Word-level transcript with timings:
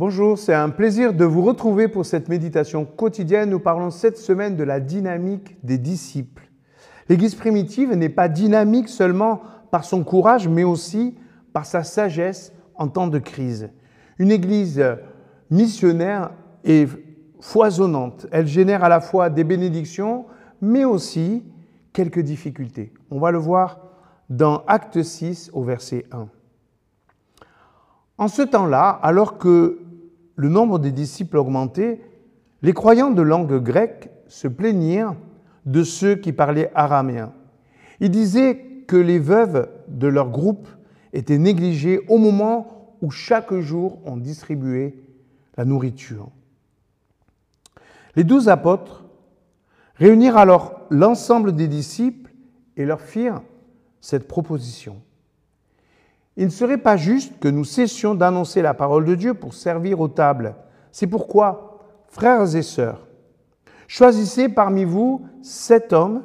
Bonjour, 0.00 0.38
c'est 0.38 0.54
un 0.54 0.70
plaisir 0.70 1.12
de 1.12 1.26
vous 1.26 1.42
retrouver 1.42 1.86
pour 1.86 2.06
cette 2.06 2.30
méditation 2.30 2.86
quotidienne. 2.86 3.50
Nous 3.50 3.60
parlons 3.60 3.90
cette 3.90 4.16
semaine 4.16 4.56
de 4.56 4.64
la 4.64 4.80
dynamique 4.80 5.58
des 5.62 5.76
disciples. 5.76 6.48
L'Église 7.10 7.34
primitive 7.34 7.92
n'est 7.94 8.08
pas 8.08 8.30
dynamique 8.30 8.88
seulement 8.88 9.42
par 9.70 9.84
son 9.84 10.02
courage, 10.02 10.48
mais 10.48 10.64
aussi 10.64 11.18
par 11.52 11.66
sa 11.66 11.84
sagesse 11.84 12.54
en 12.76 12.88
temps 12.88 13.08
de 13.08 13.18
crise. 13.18 13.68
Une 14.18 14.30
Église 14.30 14.82
missionnaire 15.50 16.30
est 16.64 16.88
foisonnante. 17.38 18.26
Elle 18.32 18.46
génère 18.46 18.82
à 18.82 18.88
la 18.88 19.02
fois 19.02 19.28
des 19.28 19.44
bénédictions, 19.44 20.24
mais 20.62 20.86
aussi 20.86 21.44
quelques 21.92 22.20
difficultés. 22.20 22.94
On 23.10 23.18
va 23.18 23.32
le 23.32 23.38
voir 23.38 23.80
dans 24.30 24.62
Acte 24.66 25.02
6 25.02 25.50
au 25.52 25.62
verset 25.62 26.06
1. 26.10 26.26
En 28.16 28.28
ce 28.28 28.40
temps-là, 28.40 28.98
alors 29.02 29.36
que 29.36 29.89
le 30.40 30.48
nombre 30.48 30.78
des 30.78 30.90
disciples 30.90 31.36
augmentait, 31.36 32.00
les 32.62 32.72
croyants 32.72 33.10
de 33.10 33.20
langue 33.20 33.62
grecque 33.62 34.08
se 34.26 34.48
plaignirent 34.48 35.14
de 35.66 35.84
ceux 35.84 36.14
qui 36.14 36.32
parlaient 36.32 36.70
araméen. 36.74 37.34
Ils 38.00 38.10
disaient 38.10 38.84
que 38.88 38.96
les 38.96 39.18
veuves 39.18 39.68
de 39.88 40.06
leur 40.06 40.30
groupe 40.30 40.66
étaient 41.12 41.36
négligées 41.36 42.00
au 42.08 42.16
moment 42.16 42.96
où 43.02 43.10
chaque 43.10 43.52
jour 43.52 43.98
on 44.06 44.16
distribuait 44.16 44.94
la 45.58 45.66
nourriture. 45.66 46.30
Les 48.16 48.24
douze 48.24 48.48
apôtres 48.48 49.04
réunirent 49.96 50.38
alors 50.38 50.80
l'ensemble 50.88 51.54
des 51.54 51.68
disciples 51.68 52.32
et 52.78 52.86
leur 52.86 53.02
firent 53.02 53.42
cette 54.00 54.26
proposition. 54.26 55.02
Il 56.40 56.46
ne 56.46 56.50
serait 56.50 56.78
pas 56.78 56.96
juste 56.96 57.38
que 57.38 57.48
nous 57.48 57.64
cessions 57.64 58.14
d'annoncer 58.14 58.62
la 58.62 58.72
parole 58.72 59.04
de 59.04 59.14
Dieu 59.14 59.34
pour 59.34 59.52
servir 59.52 60.00
aux 60.00 60.08
tables. 60.08 60.54
C'est 60.90 61.06
pourquoi, 61.06 61.80
frères 62.08 62.56
et 62.56 62.62
sœurs, 62.62 63.06
choisissez 63.86 64.48
parmi 64.48 64.84
vous 64.84 65.20
sept 65.42 65.92
hommes 65.92 66.22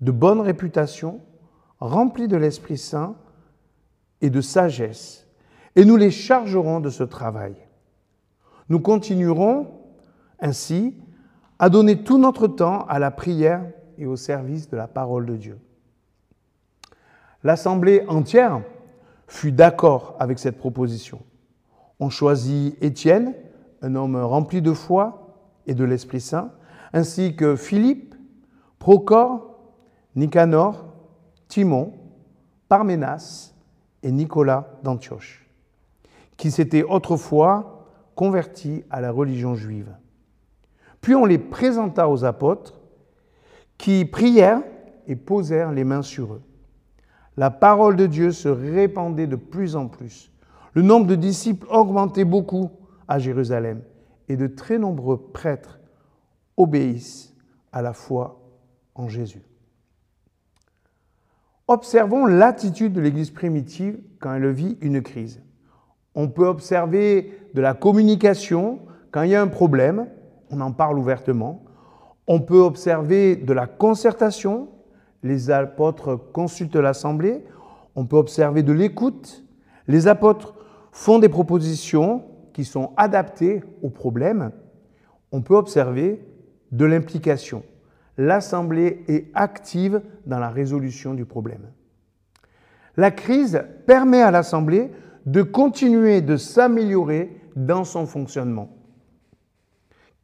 de 0.00 0.12
bonne 0.12 0.40
réputation, 0.40 1.20
remplis 1.80 2.28
de 2.28 2.36
l'Esprit 2.36 2.78
Saint 2.78 3.16
et 4.20 4.30
de 4.30 4.40
sagesse, 4.40 5.26
et 5.74 5.84
nous 5.84 5.96
les 5.96 6.12
chargerons 6.12 6.78
de 6.78 6.88
ce 6.88 7.02
travail. 7.02 7.56
Nous 8.68 8.78
continuerons 8.78 9.66
ainsi 10.38 10.94
à 11.58 11.70
donner 11.70 12.04
tout 12.04 12.18
notre 12.18 12.46
temps 12.46 12.86
à 12.86 13.00
la 13.00 13.10
prière 13.10 13.66
et 13.98 14.06
au 14.06 14.14
service 14.14 14.68
de 14.68 14.76
la 14.76 14.86
parole 14.86 15.26
de 15.26 15.34
Dieu. 15.34 15.58
L'assemblée 17.42 18.04
entière 18.06 18.60
fut 19.30 19.52
d'accord 19.52 20.16
avec 20.18 20.40
cette 20.40 20.58
proposition. 20.58 21.20
On 22.00 22.10
choisit 22.10 22.76
Étienne, 22.82 23.34
un 23.80 23.94
homme 23.94 24.16
rempli 24.16 24.60
de 24.60 24.72
foi 24.72 25.36
et 25.66 25.74
de 25.74 25.84
l'Esprit 25.84 26.20
Saint, 26.20 26.50
ainsi 26.92 27.36
que 27.36 27.54
Philippe, 27.54 28.16
Procor, 28.80 29.56
Nicanor, 30.16 30.84
Timon, 31.46 31.92
Parménas 32.68 33.54
et 34.02 34.10
Nicolas 34.10 34.78
d'Antioche, 34.82 35.48
qui 36.36 36.50
s'étaient 36.50 36.82
autrefois 36.82 37.86
convertis 38.16 38.82
à 38.90 39.00
la 39.00 39.12
religion 39.12 39.54
juive. 39.54 39.94
Puis 41.00 41.14
on 41.14 41.24
les 41.24 41.38
présenta 41.38 42.08
aux 42.08 42.24
apôtres, 42.24 42.80
qui 43.78 44.04
prièrent 44.04 44.62
et 45.06 45.14
posèrent 45.14 45.70
les 45.70 45.84
mains 45.84 46.02
sur 46.02 46.34
eux 46.34 46.42
la 47.40 47.50
parole 47.50 47.96
de 47.96 48.04
Dieu 48.04 48.32
se 48.32 48.50
répandait 48.50 49.26
de 49.26 49.34
plus 49.34 49.74
en 49.74 49.88
plus. 49.88 50.30
Le 50.74 50.82
nombre 50.82 51.06
de 51.06 51.14
disciples 51.14 51.66
augmentait 51.70 52.26
beaucoup 52.26 52.70
à 53.08 53.18
Jérusalem 53.18 53.80
et 54.28 54.36
de 54.36 54.46
très 54.46 54.76
nombreux 54.76 55.16
prêtres 55.32 55.80
obéissent 56.58 57.34
à 57.72 57.80
la 57.80 57.94
foi 57.94 58.42
en 58.94 59.08
Jésus. 59.08 59.40
Observons 61.66 62.26
l'attitude 62.26 62.92
de 62.92 63.00
l'Église 63.00 63.30
primitive 63.30 63.98
quand 64.18 64.34
elle 64.34 64.50
vit 64.50 64.76
une 64.82 65.00
crise. 65.00 65.40
On 66.14 66.28
peut 66.28 66.46
observer 66.46 67.32
de 67.54 67.62
la 67.62 67.72
communication 67.72 68.80
quand 69.12 69.22
il 69.22 69.30
y 69.30 69.34
a 69.34 69.40
un 69.40 69.48
problème, 69.48 70.08
on 70.50 70.60
en 70.60 70.72
parle 70.72 70.98
ouvertement. 70.98 71.64
On 72.26 72.42
peut 72.42 72.60
observer 72.60 73.34
de 73.34 73.54
la 73.54 73.66
concertation 73.66 74.68
les 75.22 75.50
apôtres 75.50 76.16
consultent 76.32 76.76
l'Assemblée, 76.76 77.44
on 77.94 78.06
peut 78.06 78.16
observer 78.16 78.62
de 78.62 78.72
l'écoute, 78.72 79.44
les 79.88 80.08
apôtres 80.08 80.54
font 80.92 81.18
des 81.18 81.28
propositions 81.28 82.24
qui 82.52 82.64
sont 82.64 82.92
adaptées 82.96 83.62
aux 83.82 83.90
problèmes, 83.90 84.52
on 85.32 85.42
peut 85.42 85.54
observer 85.54 86.24
de 86.72 86.84
l'implication. 86.84 87.62
L'Assemblée 88.16 89.04
est 89.08 89.30
active 89.34 90.02
dans 90.26 90.38
la 90.38 90.50
résolution 90.50 91.14
du 91.14 91.24
problème. 91.24 91.70
La 92.96 93.10
crise 93.10 93.62
permet 93.86 94.20
à 94.20 94.30
l'Assemblée 94.30 94.90
de 95.26 95.42
continuer 95.42 96.20
de 96.20 96.36
s'améliorer 96.36 97.40
dans 97.56 97.84
son 97.84 98.06
fonctionnement. 98.06 98.76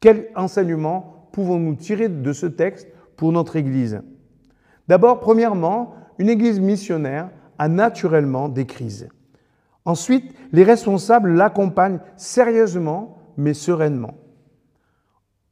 Quel 0.01 0.29
enseignement 0.35 1.29
pouvons-nous 1.33 1.75
tirer 1.75 2.09
de 2.09 2.33
ce 2.33 2.47
texte 2.47 2.89
pour 3.17 3.33
notre 3.33 3.57
Église? 3.57 4.03
D'abord, 4.89 5.21
premièrement, 5.21 5.95
une 6.19 6.29
Église 6.29 6.61
missionnaire 6.61 7.31
a 7.59 7.69
naturellement 7.69 8.49
des 8.49 8.67
crises. 8.67 9.09
Ensuite, 9.85 10.35
les 10.53 10.65
responsables 10.65 11.33
l'accompagnent 11.33 12.01
sérieusement 12.17 13.19
mais 13.37 13.55
sereinement. 13.55 14.15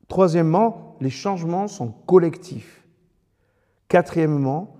Troisièmement, 0.09 0.97
les 1.01 1.11
changements 1.11 1.69
sont 1.69 1.89
collectifs. 2.07 2.85
Quatrièmement, 3.89 4.77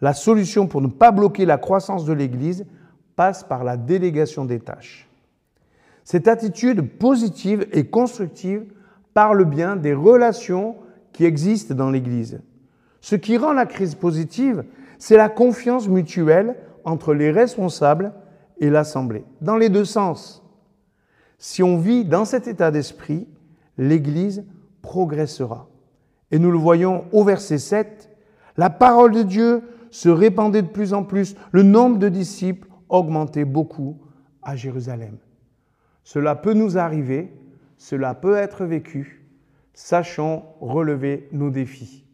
la 0.00 0.12
solution 0.12 0.66
pour 0.66 0.80
ne 0.80 0.88
pas 0.88 1.12
bloquer 1.12 1.44
la 1.44 1.58
croissance 1.58 2.04
de 2.04 2.12
l'Église 2.12 2.66
passe 3.14 3.44
par 3.44 3.64
la 3.64 3.76
délégation 3.76 4.44
des 4.44 4.60
tâches. 4.60 5.08
Cette 6.04 6.28
attitude 6.28 6.98
positive 6.98 7.66
et 7.72 7.88
constructive 7.88 8.64
parle 9.14 9.44
bien 9.44 9.76
des 9.76 9.94
relations 9.94 10.76
qui 11.12 11.24
existent 11.24 11.74
dans 11.74 11.90
l'Église. 11.90 12.40
Ce 13.06 13.14
qui 13.14 13.36
rend 13.36 13.52
la 13.52 13.66
crise 13.66 13.94
positive, 13.94 14.64
c'est 14.98 15.16
la 15.16 15.28
confiance 15.28 15.86
mutuelle 15.86 16.56
entre 16.82 17.14
les 17.14 17.30
responsables 17.30 18.12
et 18.58 18.68
l'Assemblée, 18.68 19.24
dans 19.40 19.56
les 19.56 19.68
deux 19.68 19.84
sens. 19.84 20.44
Si 21.38 21.62
on 21.62 21.78
vit 21.78 22.04
dans 22.04 22.24
cet 22.24 22.48
état 22.48 22.72
d'esprit, 22.72 23.28
l'Église 23.78 24.44
progressera. 24.82 25.68
Et 26.32 26.40
nous 26.40 26.50
le 26.50 26.58
voyons 26.58 27.04
au 27.12 27.22
verset 27.22 27.58
7, 27.58 28.10
la 28.56 28.70
parole 28.70 29.12
de 29.12 29.22
Dieu 29.22 29.62
se 29.92 30.08
répandait 30.08 30.62
de 30.62 30.66
plus 30.66 30.92
en 30.92 31.04
plus, 31.04 31.36
le 31.52 31.62
nombre 31.62 32.00
de 32.00 32.08
disciples 32.08 32.66
augmentait 32.88 33.44
beaucoup 33.44 33.98
à 34.42 34.56
Jérusalem. 34.56 35.16
Cela 36.02 36.34
peut 36.34 36.54
nous 36.54 36.76
arriver, 36.76 37.32
cela 37.78 38.14
peut 38.14 38.34
être 38.34 38.64
vécu, 38.64 39.24
sachons 39.74 40.42
relever 40.60 41.28
nos 41.30 41.50
défis. 41.50 42.05